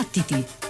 [0.00, 0.69] Battiti!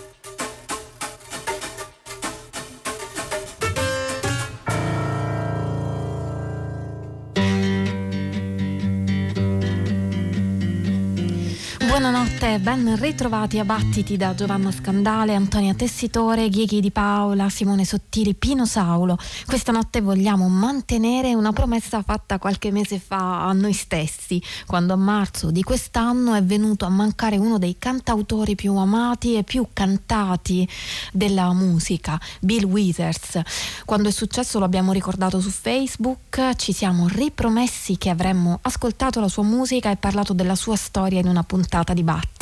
[12.59, 18.67] Ben ritrovati a Battiti da Giovanna Scandale, Antonia Tessitore, Ghieghi di Paola, Simone Sottili, Pino
[18.67, 19.17] Saulo.
[19.46, 24.96] Questa notte vogliamo mantenere una promessa fatta qualche mese fa a noi stessi, quando a
[24.96, 30.69] marzo di quest'anno è venuto a mancare uno dei cantautori più amati e più cantati
[31.13, 33.41] della musica, Bill Withers.
[33.84, 39.28] Quando è successo lo abbiamo ricordato su Facebook, ci siamo ripromessi che avremmo ascoltato la
[39.28, 42.39] sua musica e parlato della sua storia in una puntata di Battiti.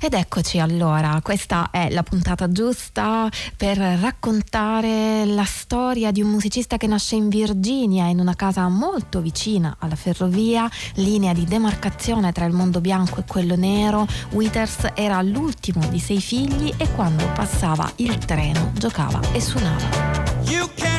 [0.00, 6.76] Ed eccoci allora, questa è la puntata giusta per raccontare la storia di un musicista
[6.76, 12.44] che nasce in Virginia, in una casa molto vicina alla ferrovia, linea di demarcazione tra
[12.44, 14.06] il mondo bianco e quello nero.
[14.32, 20.97] Withers era l'ultimo di sei figli e quando passava il treno giocava e suonava.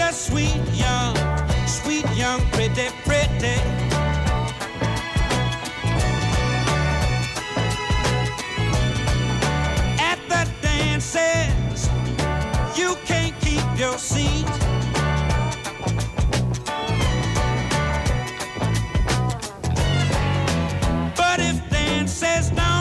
[0.00, 1.14] A sweet young,
[1.66, 3.60] sweet young, pretty, pretty.
[10.00, 11.88] At the dances,
[12.76, 14.46] you can't keep your seat.
[21.16, 22.73] But if don't lead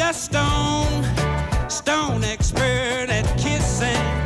[0.00, 1.04] a stone,
[1.68, 4.23] stone expert at kissing.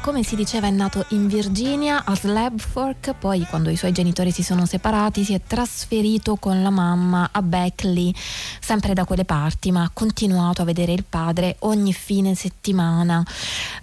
[0.00, 4.30] Come si diceva, è nato in Virginia a Slab Fork, poi quando i suoi genitori
[4.30, 8.10] si sono separati si è trasferito con la mamma a Beckley,
[8.60, 13.22] sempre da quelle parti, ma ha continuato a vedere il padre ogni fine settimana.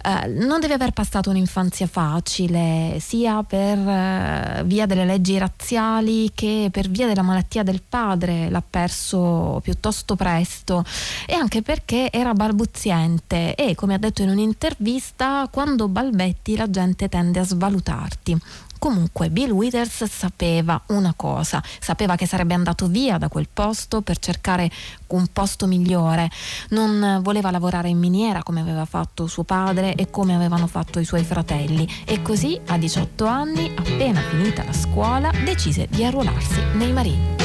[0.04, 6.68] Eh, non deve aver passato un'infanzia facile, sia per eh, via delle leggi razziali che
[6.72, 10.84] per via della malattia del padre, l'ha perso piuttosto presto
[11.24, 17.08] e anche perché era balbuziente e come ha detto in un'intervista quando balbetti la gente
[17.08, 18.36] tende a svalutarti.
[18.82, 24.18] Comunque Bill Withers sapeva una cosa, sapeva che sarebbe andato via da quel posto per
[24.18, 24.68] cercare
[25.06, 26.28] un posto migliore,
[26.70, 31.04] non voleva lavorare in miniera come aveva fatto suo padre e come avevano fatto i
[31.04, 36.92] suoi fratelli e così a 18 anni, appena finita la scuola, decise di arruolarsi nei
[36.92, 37.41] marini.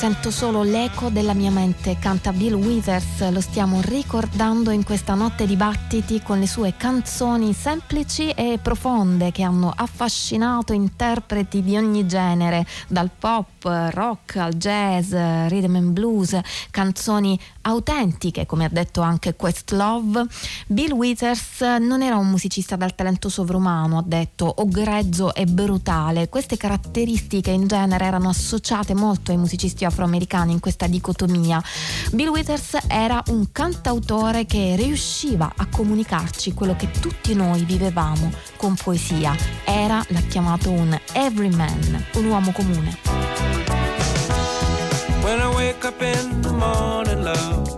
[0.00, 5.46] Sento solo l'eco della mia mente, canta Bill Withers, lo stiamo ricordando in questa notte
[5.46, 12.06] di battiti con le sue canzoni semplici e profonde che hanno affascinato interpreti di ogni
[12.06, 16.38] genere, dal pop, rock al jazz, rhythm and blues,
[16.70, 20.26] canzoni autentiche, come ha detto anche Questlove.
[20.66, 26.28] Bill Withers non era un musicista dal talento sovrumano, ha detto, o grezzo e brutale.
[26.28, 31.62] Queste caratteristiche in genere erano associate molto ai musicisti afroamericani in questa dicotomia.
[32.12, 38.74] Bill Withers era un cantautore che riusciva a comunicarci quello che tutti noi vivevamo con
[38.74, 39.34] poesia.
[39.64, 43.49] Era, l'ha chiamato un everyman, un uomo comune.
[45.82, 47.68] Wake up in the morning, love,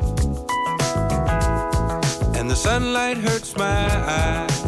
[2.37, 4.65] and the sunlight hurts my eyes,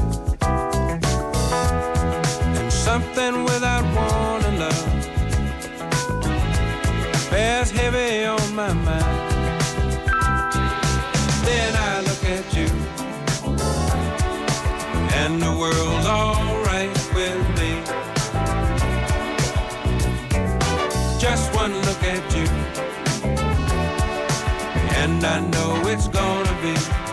[2.59, 3.54] and something without
[25.25, 27.04] I know it's gonna be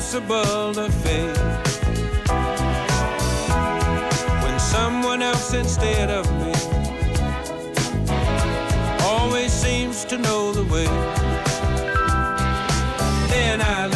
[0.00, 1.38] impossible to face.
[4.42, 6.54] When someone else instead of me
[9.04, 10.86] always seems to know the way,
[13.28, 13.88] then I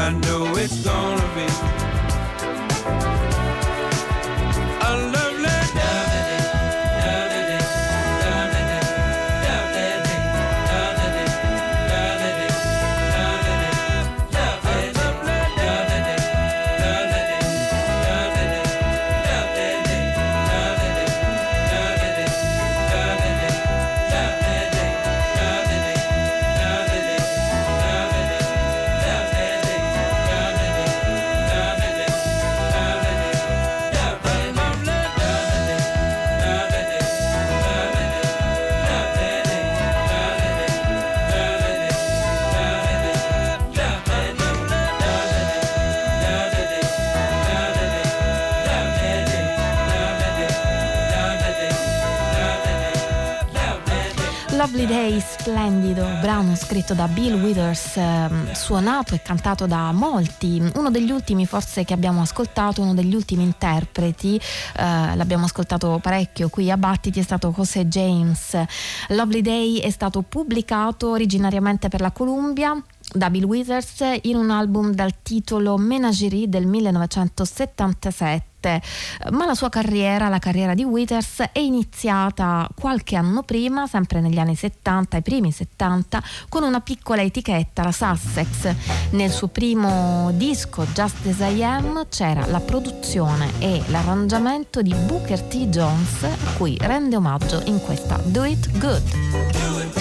[0.00, 1.89] I know it's gonna be
[54.70, 60.90] Lovely Day, splendido, brano scritto da Bill Withers, ehm, suonato e cantato da molti, uno
[60.90, 66.70] degli ultimi forse che abbiamo ascoltato, uno degli ultimi interpreti, eh, l'abbiamo ascoltato parecchio qui
[66.70, 68.56] a Battiti, è stato José James.
[69.08, 72.80] Lovely Day è stato pubblicato originariamente per la Columbia
[73.12, 78.49] da Bill Withers in un album dal titolo Menagerie del 1977
[79.30, 84.38] ma la sua carriera, la carriera di Withers è iniziata qualche anno prima, sempre negli
[84.38, 88.74] anni 70, i primi 70, con una piccola etichetta, la Sussex.
[89.10, 95.40] Nel suo primo disco Just As I Am c'era la produzione e l'arrangiamento di Booker
[95.42, 95.68] T.
[95.68, 99.02] Jones, a cui rende omaggio in questa Do It Good.
[99.82, 99.99] If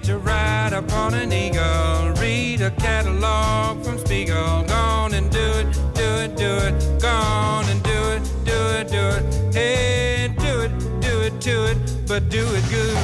[0.00, 2.12] hitch a ride upon an eagle.
[2.20, 4.64] Read a catalog from Spiegel.
[4.64, 7.00] Gone and do it, do it, do it.
[7.00, 9.54] Gone and do it, do it, do it.
[9.54, 12.96] Hey, do it, do it, do it, but do it good.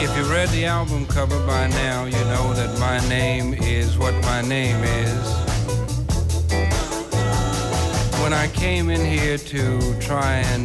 [0.00, 4.14] If you read the album cover by now, you know that my name is what
[4.24, 5.41] my name is.
[8.32, 10.64] When I came in here to try and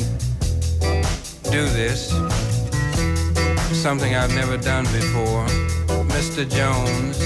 [1.51, 2.11] do this,
[3.83, 5.45] something I've never done before,
[6.15, 6.49] Mr.
[6.49, 7.19] Jones,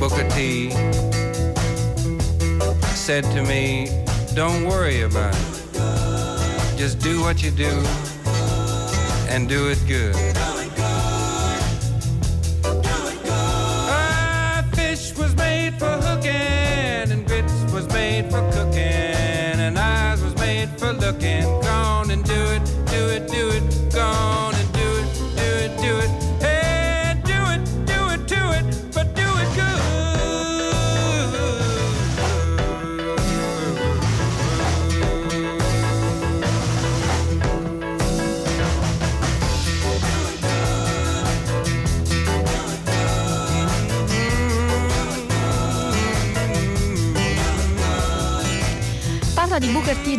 [0.00, 0.70] Booker T,
[2.94, 3.90] said to me,
[4.34, 6.78] Don't worry about it.
[6.78, 7.84] Just do what you do
[9.28, 10.45] and do it good.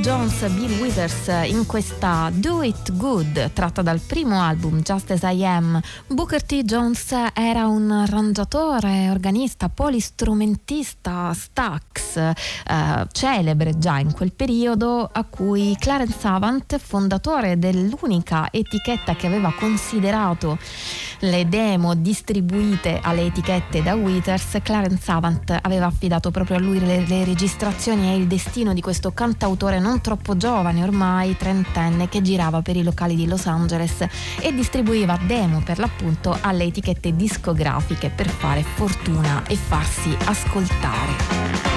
[0.07, 5.43] Jones, Bill Withers in questa Do It Good tratta dal primo album Just As I
[5.43, 5.81] Am.
[6.07, 6.63] Booker T.
[6.63, 12.33] Jones era un arrangiatore, organista, polistrumentista, Stax, eh,
[13.11, 20.57] celebre già in quel periodo, a cui Clarence Savant, fondatore dell'unica etichetta che aveva considerato
[21.19, 27.05] le demo distribuite alle etichette da Withers, Clarence Savant aveva affidato proprio a lui le,
[27.07, 32.61] le registrazioni e il destino di questo cantautore non troppo giovane ormai, trentenne, che girava
[32.61, 34.05] per i locali di Los Angeles
[34.39, 41.76] e distribuiva demo per l'appunto alle etichette discografiche per fare fortuna e farsi ascoltare.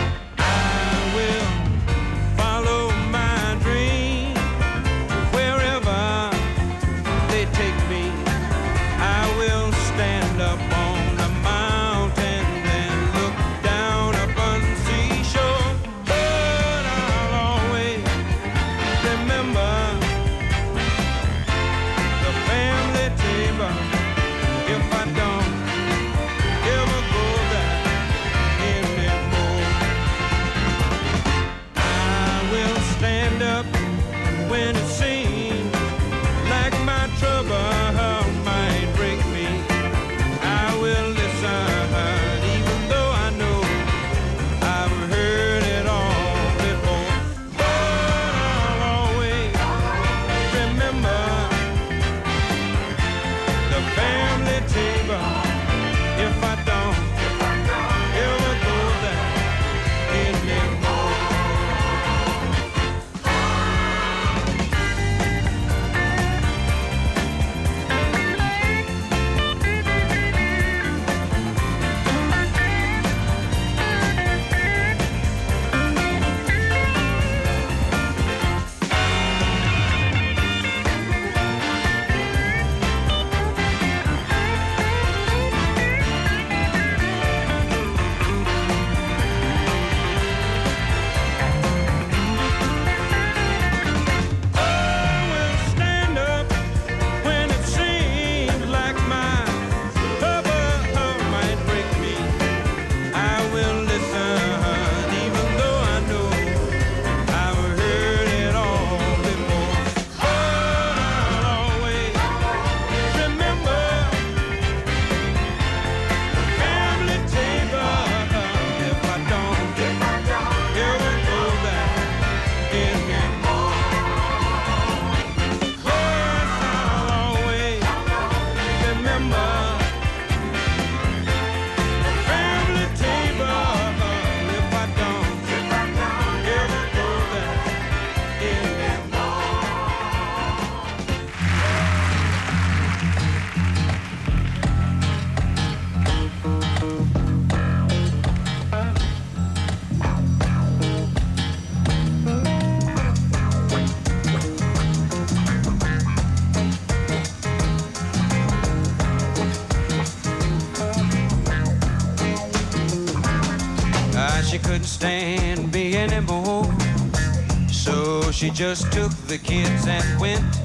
[168.53, 170.60] Just took the kids and went.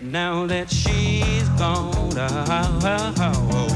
[0.00, 1.92] Now that she's gone.
[2.16, 3.50] Oh, oh, oh.
[3.52, 3.75] oh.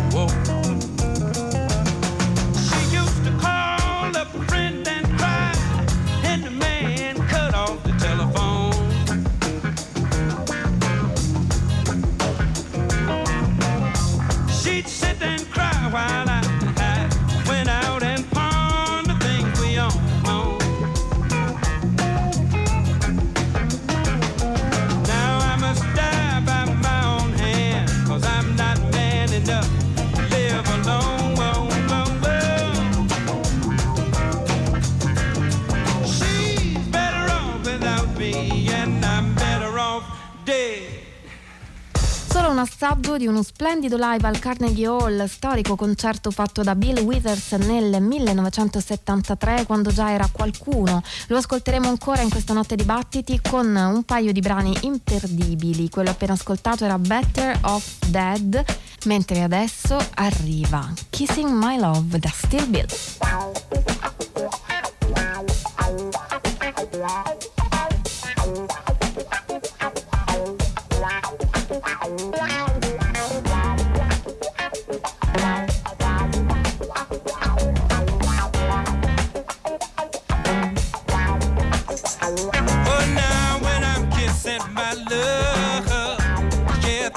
[42.81, 47.01] Solo un assaggio di uno splendido live al Carnegie Hall, storico concerto fatto da Bill
[47.01, 51.03] Withers nel 1973 quando già era qualcuno.
[51.27, 55.91] Lo ascolteremo ancora in questa notte di battiti con un paio di brani imperdibili.
[55.91, 58.65] Quello appena ascoltato era Better Off Dead,
[59.05, 62.87] mentre adesso arriva Kissing My Love da Still Bill.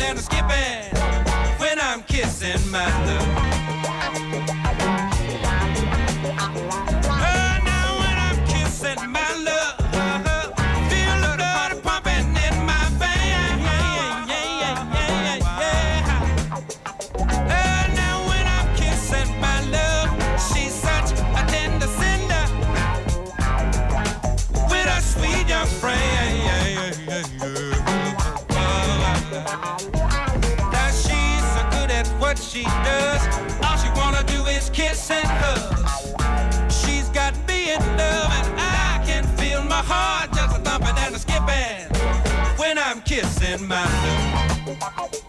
[0.00, 0.98] and skipping
[1.58, 3.51] when I'm kissing my love.
[44.82, 45.21] Love.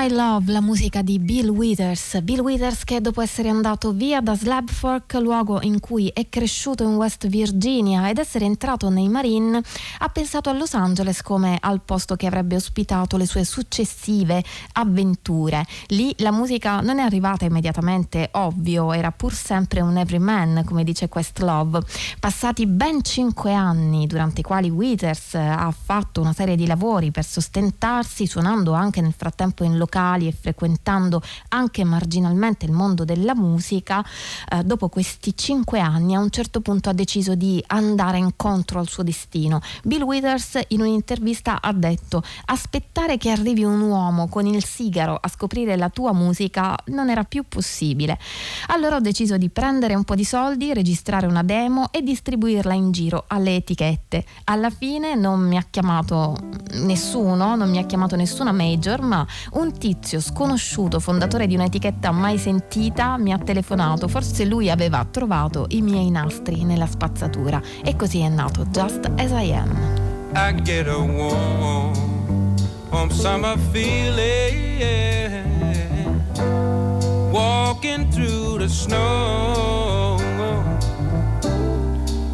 [0.00, 2.22] My Love, la musica di Bill Withers.
[2.22, 6.84] Bill Withers che dopo essere andato via da Slab Fork, luogo in cui è cresciuto
[6.84, 9.60] in West Virginia ed essere entrato nei Marine,
[9.98, 15.66] ha pensato a Los Angeles come al posto che avrebbe ospitato le sue successive avventure.
[15.88, 21.10] Lì la musica non è arrivata immediatamente, ovvio, era pur sempre un everyman, come dice
[21.10, 21.82] Questlove.
[22.18, 27.26] Passati ben cinque anni, durante i quali Withers ha fatto una serie di lavori per
[27.26, 34.04] sostentarsi, suonando anche nel frattempo in locali e frequentando anche marginalmente il mondo della musica,
[34.48, 38.88] eh, dopo questi cinque anni a un certo punto ha deciso di andare incontro al
[38.88, 39.60] suo destino.
[39.82, 45.28] Bill Withers in un'intervista ha detto aspettare che arrivi un uomo con il sigaro a
[45.28, 48.18] scoprire la tua musica non era più possibile.
[48.68, 52.92] Allora ho deciso di prendere un po' di soldi, registrare una demo e distribuirla in
[52.92, 54.24] giro alle etichette.
[54.44, 56.36] Alla fine non mi ha chiamato
[56.74, 62.36] nessuno, non mi ha chiamato nessuna major, ma un tizio sconosciuto, fondatore di un'etichetta mai
[62.36, 64.08] sentita, mi ha telefonato.
[64.08, 67.62] Forse lui aveva trovato i miei nastri nella spazzatura.
[67.82, 69.70] E così è nato Just As I Am.
[70.34, 71.94] I get a warm,
[72.90, 74.68] warm summer feeling
[77.32, 80.18] walking through the snow.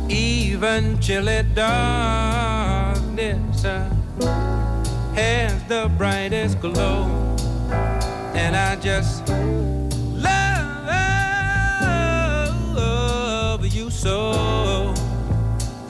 [0.09, 3.63] Even chilly darkness
[5.15, 7.26] has the brightest glow.
[8.37, 9.29] And I just
[12.79, 14.95] love you so.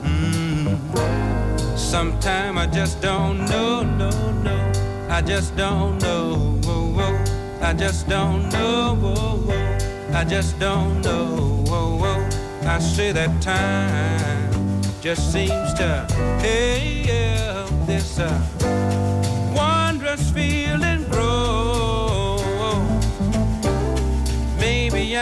[0.01, 0.77] Mm.
[1.77, 4.09] Sometime I just don't know, no,
[4.41, 4.71] no.
[5.09, 6.59] I just don't know.
[6.63, 7.23] Whoa, whoa.
[7.61, 8.95] I just don't know.
[8.95, 9.77] Whoa, whoa.
[10.13, 11.63] I just don't know.
[11.67, 12.29] Whoa, whoa.
[12.67, 14.47] I say that time
[15.01, 16.05] just seems to
[16.39, 18.41] hey yeah, this uh,
[19.55, 20.76] wondrous feeling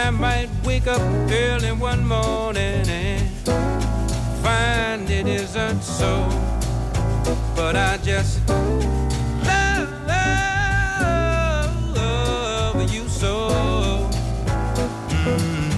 [0.06, 3.28] I might wake up early one morning and
[4.44, 6.30] find it isn't so,
[7.56, 8.70] but I just love
[11.96, 13.50] love you so
[15.10, 15.74] mm.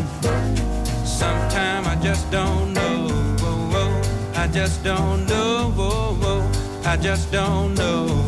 [1.08, 3.08] sometimes I just don't know.
[4.36, 6.52] I just don't know.
[6.84, 8.26] I just don't know.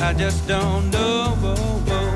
[0.00, 2.11] I just don't know.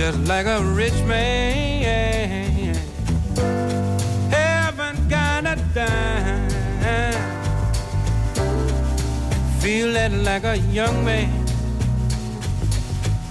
[0.00, 2.74] Just like a rich man.
[4.30, 6.48] Haven't got a dime.
[9.60, 11.28] Feeling like a young man.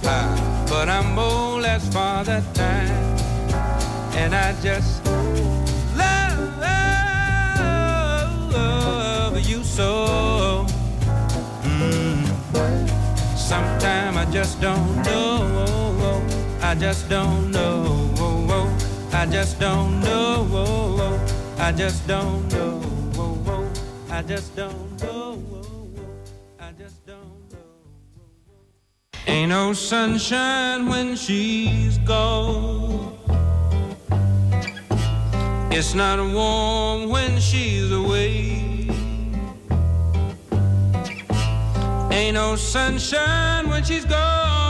[0.04, 3.18] Ah, but I'm old as father time.
[4.14, 5.04] And I just
[5.96, 6.38] love,
[8.52, 10.66] love you so.
[11.64, 12.24] Mm.
[13.36, 15.59] Sometimes I just don't know
[16.70, 18.14] I just don't know.
[19.12, 21.20] I just don't know.
[21.58, 23.68] I just don't know.
[24.08, 25.42] I just don't know.
[26.60, 27.58] I just don't know.
[29.26, 33.18] Ain't no sunshine when she's gone.
[35.72, 38.86] It's not warm when she's away.
[42.12, 44.69] Ain't no sunshine when she's gone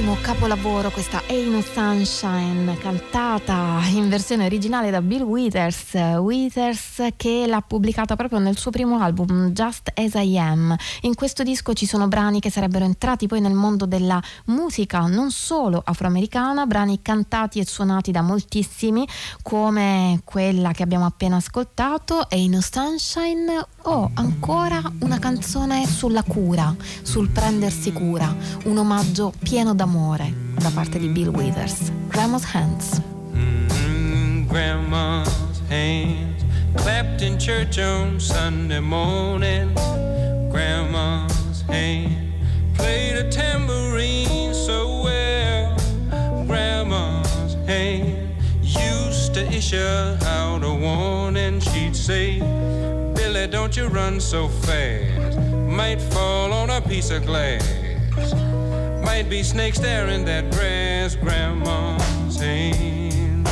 [0.00, 7.60] grandissimo capolavoro questa Ain't Sunshine cantata in versione originale da Bill Withers Withers che l'ha
[7.60, 10.74] pubblicata proprio nel suo primo album Just As I Am.
[11.02, 15.30] In questo disco ci sono brani che sarebbero entrati poi nel mondo della musica non
[15.30, 19.06] solo afroamericana brani cantati e suonati da moltissimi
[19.42, 27.28] come quella che abbiamo appena ascoltato Ain't Sunshine o ancora una canzone sulla cura sul
[27.28, 28.34] prendersi cura
[28.64, 31.90] un omaggio pieno d'amore da parte di Bill Withers.
[32.08, 33.00] Grandma's Hands.
[33.32, 36.44] Mm, grandma's hands
[36.76, 39.74] clapped in church on Sunday morning.
[40.48, 42.32] Grandma's hand
[42.76, 45.76] played a tambourine so well.
[46.46, 51.58] Grandma's hand used to issue out a warning.
[51.58, 52.38] She'd say,
[53.14, 55.36] Billy, don't you run so fast.
[55.66, 57.90] Might fall on a piece of glass.
[58.16, 63.44] Might be snakes there in that grass, Grandma's hand.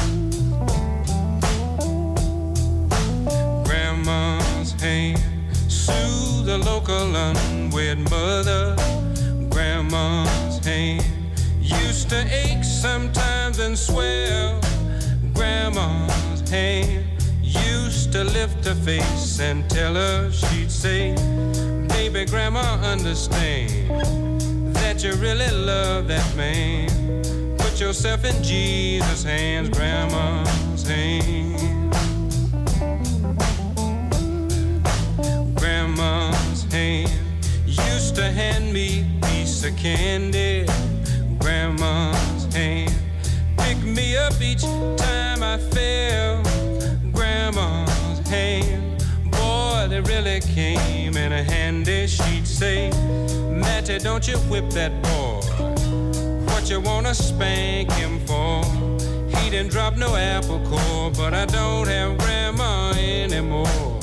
[3.65, 5.21] Grandma's hand
[5.71, 8.75] soothe the local unwed mother.
[9.49, 11.05] Grandma's hand
[11.61, 14.61] used to ache sometimes and swell.
[15.35, 17.05] Grandma's hand
[17.43, 21.15] used to lift her face and tell her she'd say,
[21.89, 24.38] Baby, Grandma, understand
[24.99, 26.89] that you really love that man.
[27.59, 31.63] Put yourself in Jesus' hands, Grandma's hands.
[35.55, 37.11] Grandma's hand
[37.65, 40.67] used to hand me a piece of candy.
[41.39, 42.93] Grandma's hand
[43.59, 46.43] pick me up each time I fell.
[47.13, 48.78] Grandma's hand,
[49.89, 52.07] they really came in a handy.
[52.07, 52.91] She'd say.
[53.51, 55.41] Matty, don't you whip that boy.
[56.53, 58.63] What you wanna spank him for?
[59.39, 64.01] He didn't drop no apple core, but I don't have grandma anymore.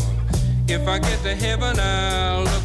[0.68, 2.65] If I get to heaven, I'll look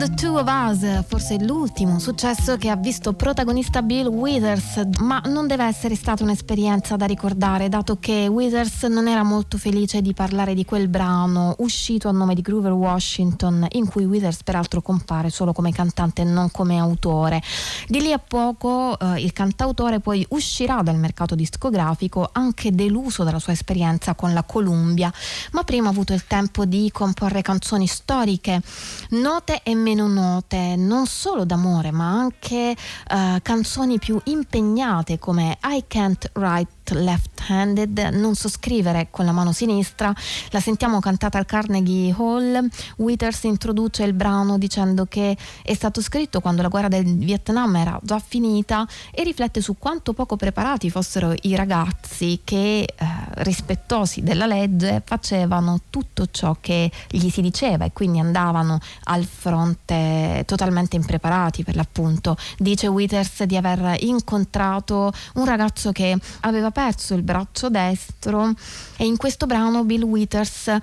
[0.00, 5.46] the Two of Us, forse l'ultimo successo che ha visto protagonista Bill Withers, ma non
[5.46, 10.54] deve essere stata un'esperienza da ricordare, dato che Withers non era molto felice di parlare
[10.54, 15.52] di quel brano uscito a nome di Groover Washington, in cui Withers peraltro compare solo
[15.52, 17.42] come cantante e non come autore.
[17.86, 23.38] Di lì a poco eh, il cantautore poi uscirà dal mercato discografico anche deluso dalla
[23.38, 25.12] sua esperienza con la Columbia,
[25.52, 28.62] ma prima ha avuto il tempo di comporre canzoni storiche,
[29.10, 32.76] note e meno note, non solo d'amore, ma anche
[33.10, 39.52] uh, canzoni più impegnate come I Can't Write left-handed, non so scrivere con la mano
[39.52, 40.12] sinistra,
[40.50, 46.40] la sentiamo cantata al Carnegie Hall, Withers introduce il brano dicendo che è stato scritto
[46.40, 51.34] quando la guerra del Vietnam era già finita e riflette su quanto poco preparati fossero
[51.42, 53.06] i ragazzi che eh,
[53.42, 60.42] rispettosi della legge facevano tutto ciò che gli si diceva e quindi andavano al fronte
[60.46, 62.36] totalmente impreparati per l'appunto.
[62.58, 68.54] Dice Withers di aver incontrato un ragazzo che aveva perso il braccio destro
[68.96, 70.80] e in questo brano Bill Withers eh,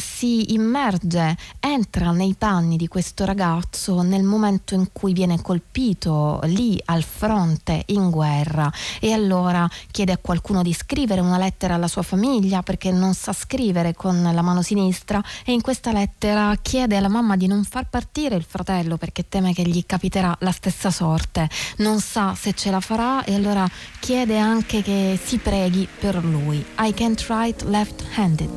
[0.00, 6.80] si immerge, entra nei panni di questo ragazzo nel momento in cui viene colpito lì
[6.86, 8.70] al fronte in guerra.
[9.00, 13.32] E allora chiede a qualcuno di scrivere una lettera alla sua famiglia perché non sa
[13.32, 17.88] scrivere con la mano sinistra e in questa lettera chiede alla mamma di non far
[17.88, 22.72] partire il fratello perché teme che gli capiterà la stessa sorte, non sa se ce
[22.72, 23.68] la farà e allora
[24.00, 26.64] chiede anche che si preghi per lui.
[26.78, 28.50] I can't write left-handed.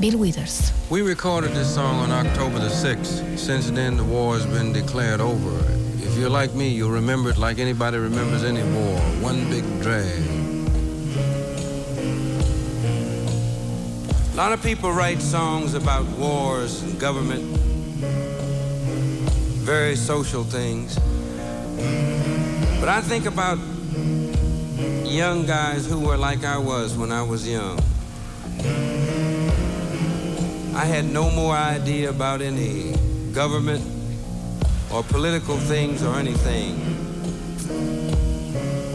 [0.00, 0.72] Bill Withers.
[0.88, 3.38] We recorded this song on October the 6th.
[3.38, 5.58] Since then, the war has been declared over.
[6.02, 8.98] If you're like me, you'll remember it like anybody remembers any war.
[9.20, 10.22] One big drag.
[14.32, 17.42] A lot of people write songs about wars and government,
[19.64, 20.98] very social things.
[22.80, 23.58] But I think about
[25.04, 27.78] young guys who were like I was when I was young.
[30.74, 32.94] I had no more idea about any
[33.32, 33.84] government
[34.92, 36.80] or political things or anything.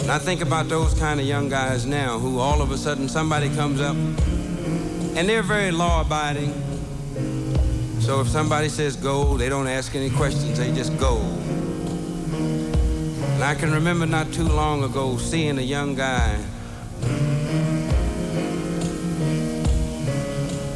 [0.02, 3.10] And I think about those kind of young guys now who all of a sudden
[3.10, 6.54] somebody comes up and they're very law abiding.
[8.00, 11.18] So if somebody says go, they don't ask any questions, they just go.
[13.36, 16.38] And I can remember not too long ago seeing a young guy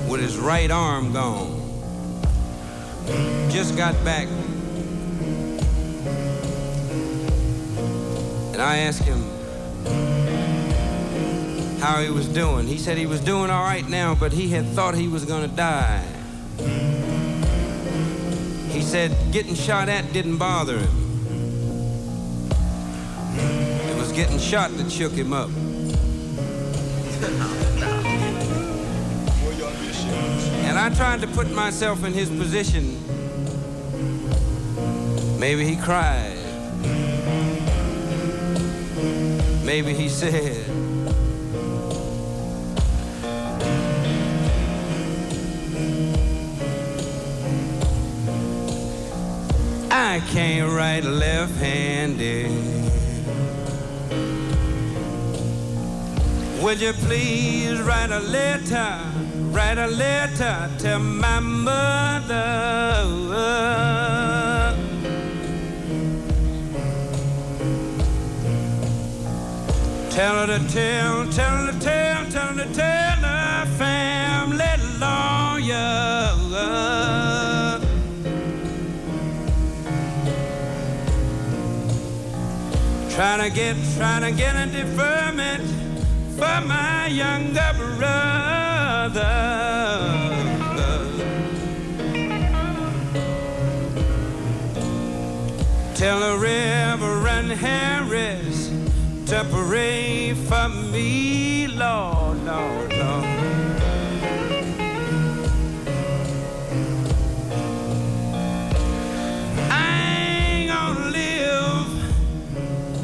[0.10, 1.55] with his right arm gone.
[3.49, 4.28] Just got back.
[8.51, 9.24] And I asked him
[11.80, 12.68] how he was doing.
[12.68, 15.49] He said he was doing all right now, but he had thought he was going
[15.49, 16.03] to die.
[18.68, 20.99] He said getting shot at didn't bother him.
[24.20, 25.49] Getting shot that shook him up.
[30.67, 32.99] and I tried to put myself in his position.
[35.39, 36.36] Maybe he cried.
[39.63, 40.65] Maybe he said,
[49.89, 52.78] I can't write left-handed.
[56.70, 58.99] Would you please write a letter,
[59.49, 62.36] write a letter to my mother?
[70.11, 76.30] Tell her to tell, tell her to tell, tell her to tell her family lawyer.
[83.09, 85.78] Trying to get, trying to get a deferment
[86.40, 88.30] for my younger brother.
[95.96, 98.70] Tell the Reverend Harris
[99.26, 102.09] to pray for me, Lord,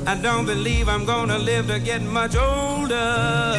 [0.08, 3.56] I don't believe I'm gonna live to get much older.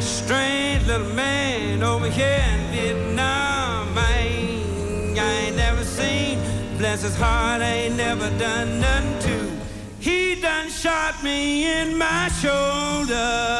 [0.00, 3.98] Strange little man over here in Vietnam.
[3.98, 6.38] I ain't, I ain't never seen.
[6.78, 9.50] Bless his heart, I ain't never done nothing to.
[9.98, 13.50] He done shot me in my shoulder.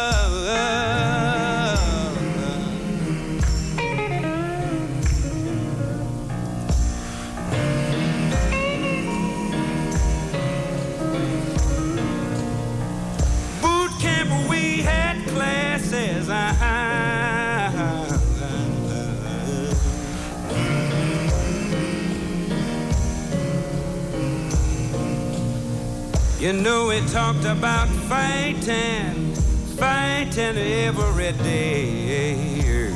[26.40, 29.34] You know we talked about fighting,
[29.76, 32.94] fighting every day.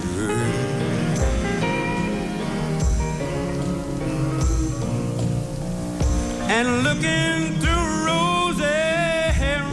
[6.48, 8.64] And looking through rosy,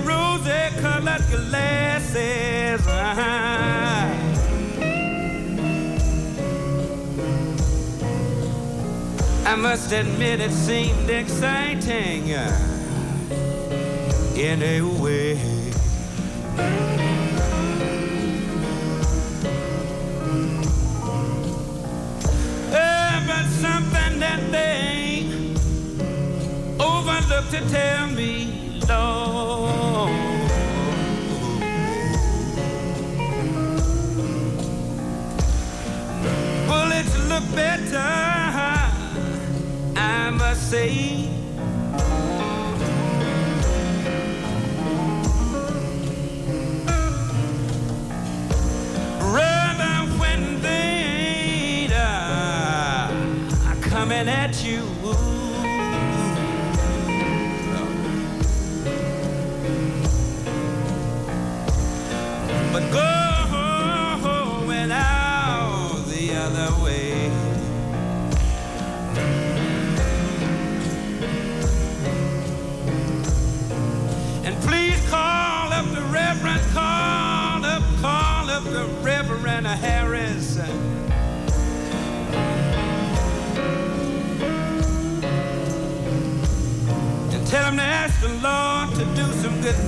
[0.04, 2.86] rosy colored glasses.
[9.48, 12.71] I must admit it seemed exciting
[14.42, 15.34] in a way.
[22.74, 25.30] Uh, but something that they
[26.80, 30.10] overlooked to tell me, Lord.
[36.68, 38.10] Bullets look better,
[39.96, 41.41] I must say.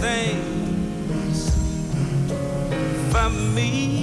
[0.04, 1.50] Things
[3.14, 4.03] for me,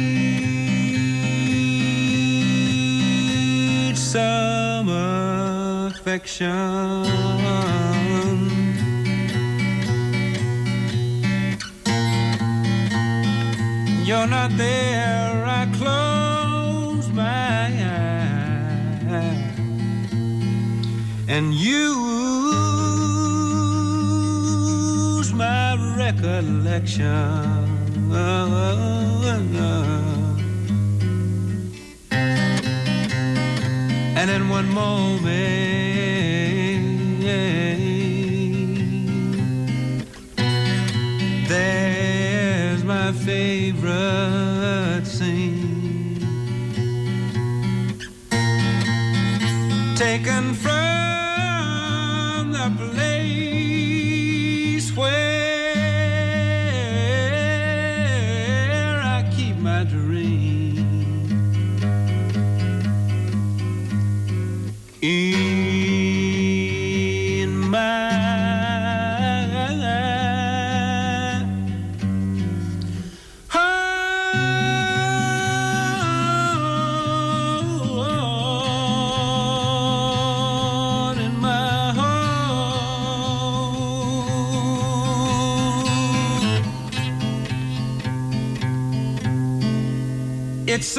[3.97, 4.89] some
[5.89, 7.22] affection.
[14.43, 19.07] You're there, I close my eyes
[21.29, 21.71] and use
[25.31, 27.05] my recollection.
[34.17, 35.62] And in one moment,
[90.83, 90.97] It's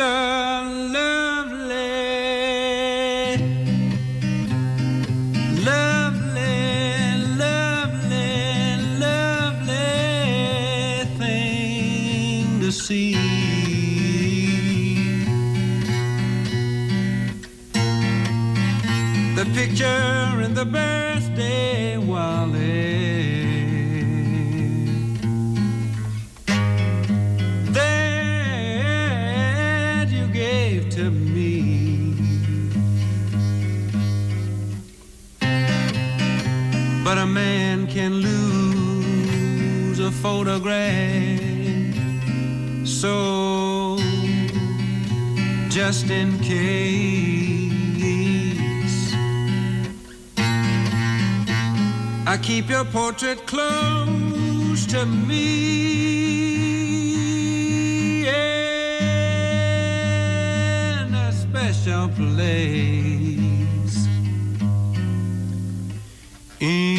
[53.14, 55.46] portrait close to me
[58.26, 58.34] in
[61.14, 64.08] a special place.
[66.58, 66.93] In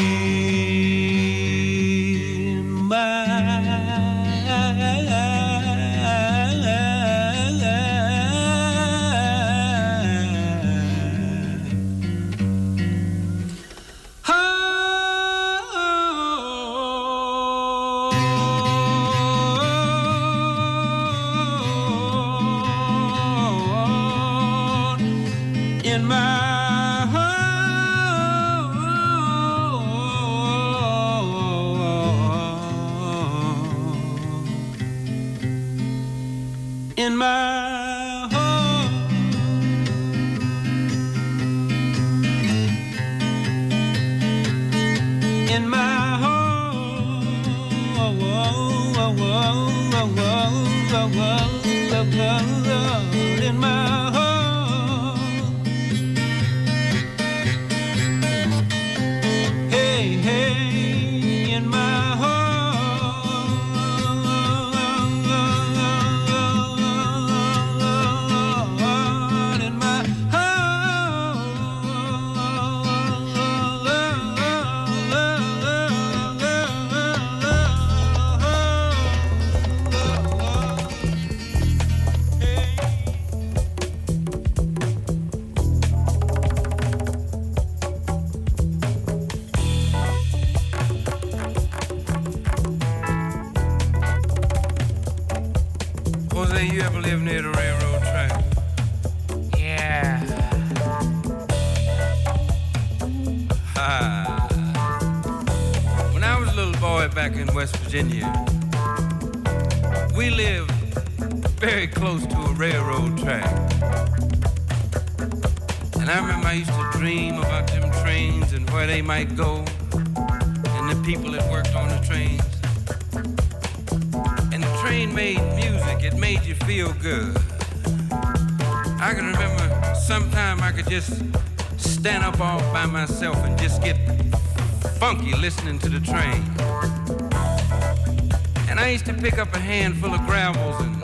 [139.82, 140.95] handful of gravels and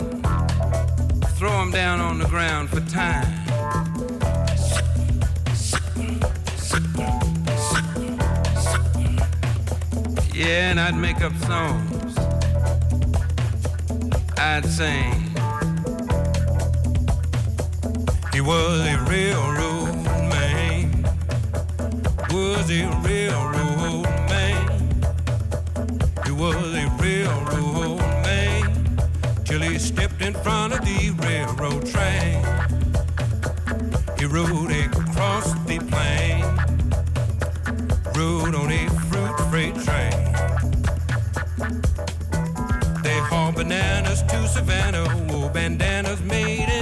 [1.36, 3.28] throw them down on the ground for time.
[10.34, 12.17] Yeah, and I'd make up songs.
[14.38, 15.20] I'd sing.
[30.22, 32.43] in front of the railroad train.
[34.19, 36.43] He rode across the plain,
[38.15, 40.11] rode on a fruit freight train.
[43.03, 46.80] They haul bananas to Savannah, wore bandanas made in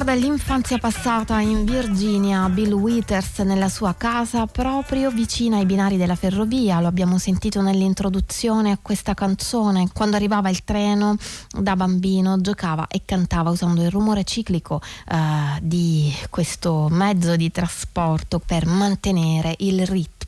[0.00, 6.14] ricorda l'infanzia passata in Virginia, Bill Withers nella sua casa proprio vicina ai binari della
[6.14, 11.16] ferrovia, lo abbiamo sentito nell'introduzione a questa canzone, quando arrivava il treno
[11.50, 15.16] da bambino giocava e cantava usando il rumore ciclico eh,
[15.60, 20.18] di questo mezzo di trasporto per mantenere il ritmo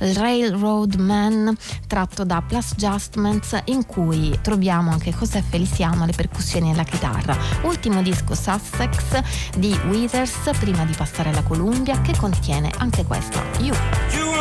[0.00, 6.68] il Railroad Man tratto da Plus Justments in cui troviamo anche José Feliciano alle percussioni
[6.68, 7.36] e alla chitarra.
[7.62, 9.20] Ultimo disco Sussex
[9.56, 14.37] di Withers prima di passare alla Columbia che contiene anche questo You.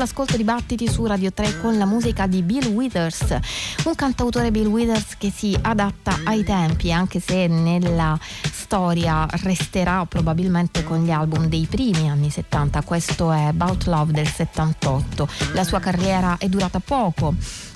[0.00, 3.36] Ancora l'ascolto di battiti su Radio 3 con la musica di Bill Withers,
[3.84, 8.18] un cantautore Bill Withers che si adatta ai tempi, anche se nella
[8.50, 12.80] storia resterà probabilmente con gli album dei primi anni 70.
[12.80, 15.28] Questo è About Love del 78.
[15.52, 17.34] La sua carriera è durata poco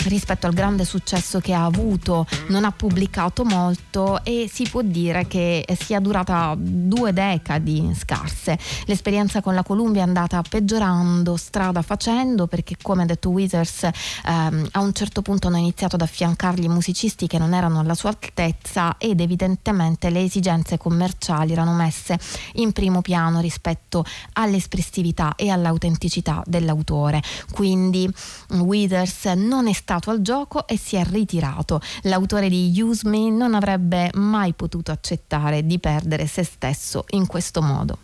[0.09, 5.27] rispetto al grande successo che ha avuto, non ha pubblicato molto e si può dire
[5.27, 8.59] che sia durata due decadi scarse.
[8.87, 13.89] L'esperienza con la Columbia è andata peggiorando strada facendo perché come ha detto Withers
[14.27, 18.11] ehm, a un certo punto hanno iniziato ad affiancargli musicisti che non erano alla sua
[18.11, 22.19] altezza ed evidentemente le esigenze commerciali erano messe
[22.55, 27.23] in primo piano rispetto all'espressività e all'autenticità dell'autore.
[27.53, 28.09] Quindi
[28.51, 31.81] Withers non è stato stato al gioco e si è ritirato.
[32.03, 37.63] L'autore di Use Me non avrebbe mai potuto accettare di perdere se stesso in questo
[37.63, 37.99] modo.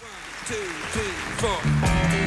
[0.00, 0.08] One,
[0.46, 0.56] two,
[0.90, 2.23] three,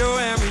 [0.00, 0.49] show and we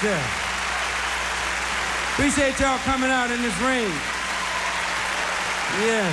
[0.00, 0.32] Appreciate that.
[2.16, 3.92] Appreciate y'all coming out in this rain.
[5.84, 6.08] Yeah.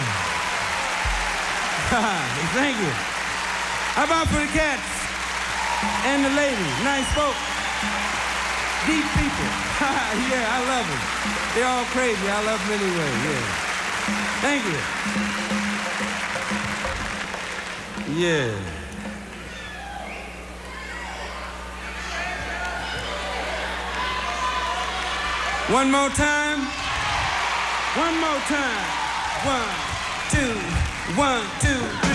[2.52, 2.92] Thank you.
[3.96, 4.84] How about for the cats
[6.04, 6.76] and the ladies?
[6.84, 7.32] Nice folk.
[8.92, 9.48] Deep people.
[10.36, 11.00] yeah, I love them.
[11.56, 12.28] They're all crazy.
[12.28, 13.08] I love them anyway.
[13.24, 13.40] Yeah.
[14.44, 14.84] Thank you.
[18.20, 18.52] Yeah.
[25.70, 26.60] One more time.
[27.98, 28.86] One more time.
[29.44, 29.68] One,
[30.32, 30.54] two,
[31.20, 32.07] one, two,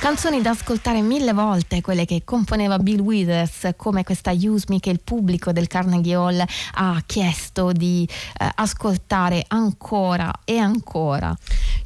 [0.00, 4.88] Canzoni da ascoltare mille volte, quelle che componeva Bill Withers, come questa Use Me che
[4.88, 11.36] il pubblico del Carnegie Hall ha chiesto di eh, ascoltare ancora e ancora.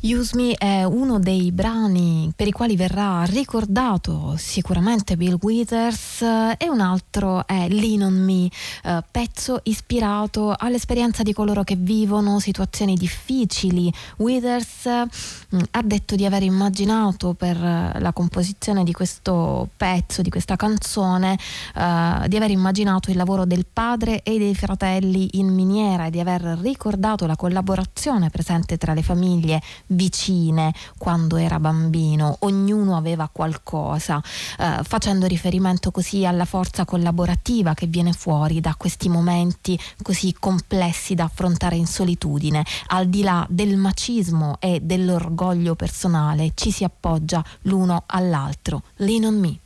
[0.04, 6.56] Use Me è uno dei brani per i quali verrà ricordato sicuramente Bill Withers eh,
[6.58, 12.38] e un altro è Lean on Me, eh, pezzo ispirato all'esperienza di coloro che vivono
[12.38, 13.90] situazioni difficili.
[14.18, 20.28] Withers mm, ha detto di aver immaginato per eh, la composizione di questo pezzo, di
[20.28, 21.38] questa canzone,
[21.74, 26.20] eh, di aver immaginato il lavoro del padre e dei fratelli in miniera e di
[26.20, 29.62] aver ricordato la collaborazione presente tra le famiglie
[29.94, 34.22] vicine quando era bambino, ognuno aveva qualcosa,
[34.58, 41.14] eh, facendo riferimento così alla forza collaborativa che viene fuori da questi momenti così complessi
[41.14, 42.64] da affrontare in solitudine.
[42.88, 48.82] Al di là del macismo e dell'orgoglio personale ci si appoggia l'uno all'altro.
[48.96, 49.58] Lean on me.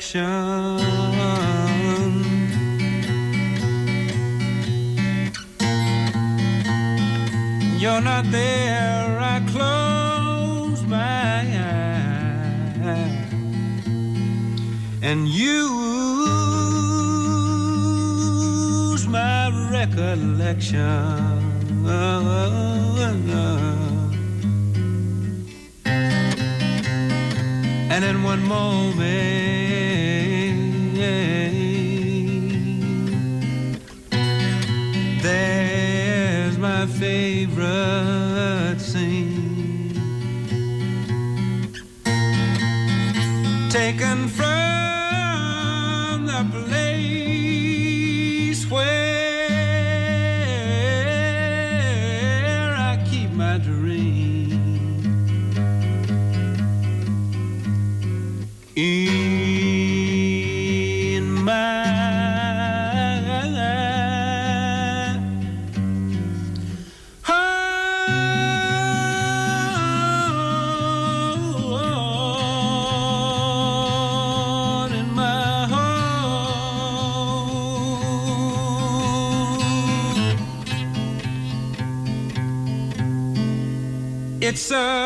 [0.00, 0.80] affection.
[7.78, 12.16] You're not there, I close my eyes,
[15.02, 15.46] and use
[19.06, 21.18] my recollection.
[27.92, 29.59] And in one moment.
[36.60, 37.56] my favorite
[38.78, 39.94] scene.
[43.70, 44.59] Taken from
[84.70, 84.99] sir.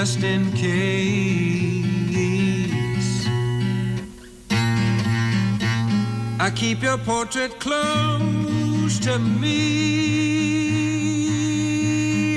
[0.00, 0.70] just in case.
[6.40, 9.60] I keep your portrait close to me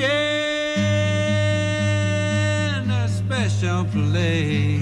[0.04, 0.12] in
[2.92, 4.73] a special place.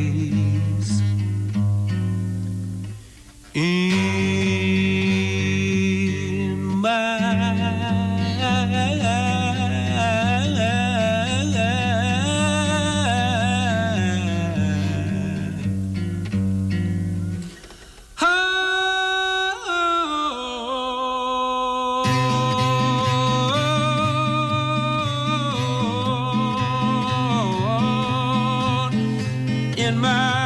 [29.91, 30.40] In my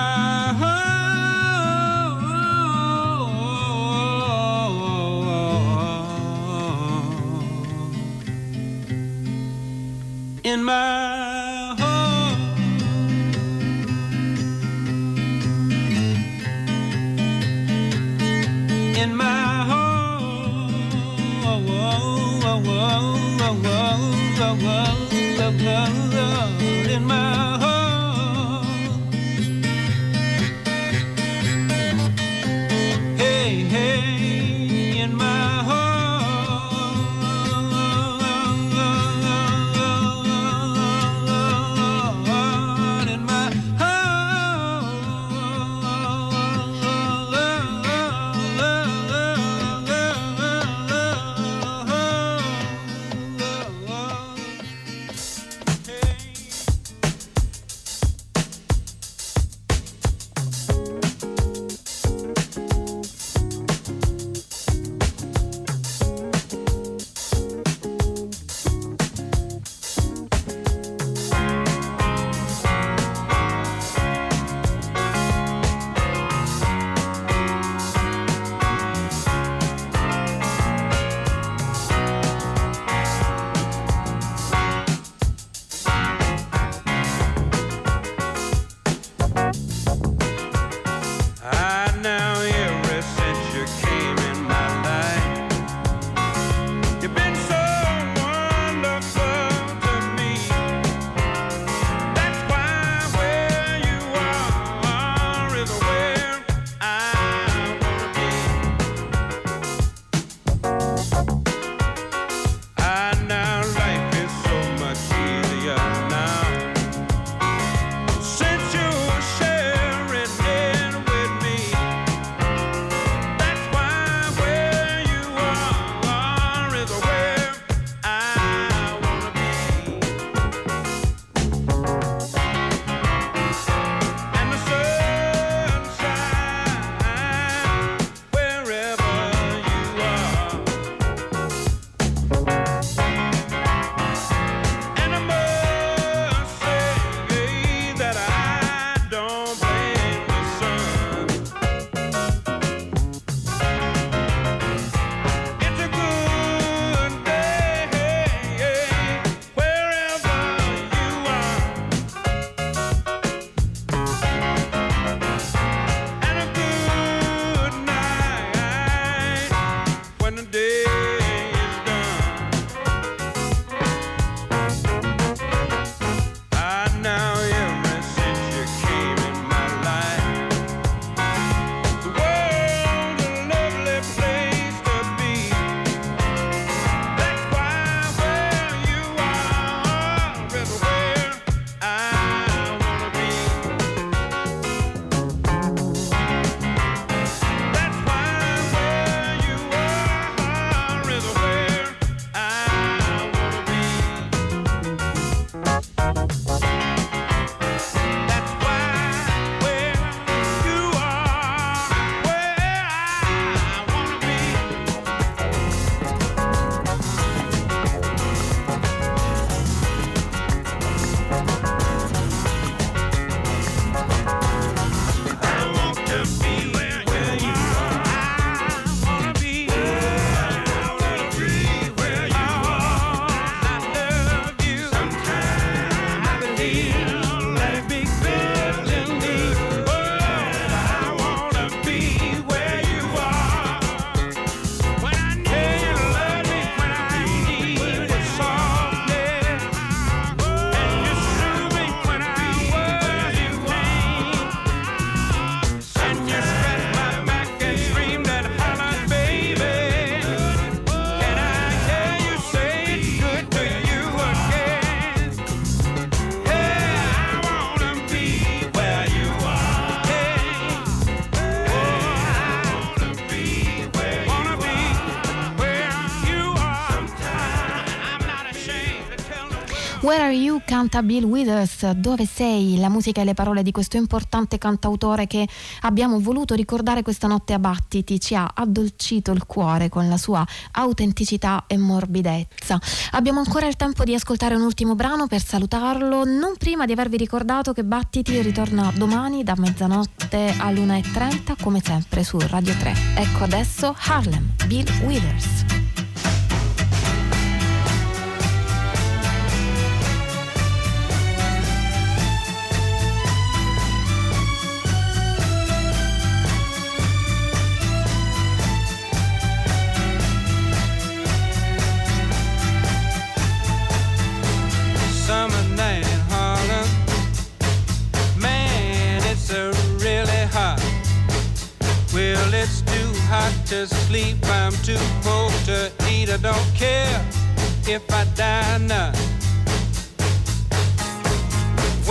[280.76, 282.78] canta Bill Withers, Dove sei?
[282.80, 285.48] La musica e le parole di questo importante cantautore che
[285.84, 290.46] abbiamo voluto ricordare questa notte a Battiti, ci ha addolcito il cuore con la sua
[290.74, 292.78] autenticità e morbidezza.
[293.12, 297.16] Abbiamo ancora il tempo di ascoltare un ultimo brano per salutarlo, non prima di avervi
[297.16, 302.94] ricordato che Battiti ritorna domani da mezzanotte alle 1.30 come sempre su Radio 3.
[303.16, 305.65] Ecco adesso Harlem, Bill Withers.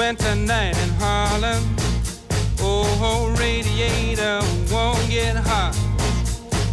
[0.06, 1.64] winter night in Harlem.
[2.60, 4.40] Oh, radiator
[4.70, 5.74] won't get hot.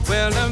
[0.10, 0.50] Well, the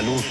[0.00, 0.29] salud.